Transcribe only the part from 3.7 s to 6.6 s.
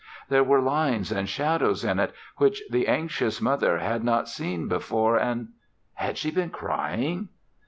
had not seen before and had she been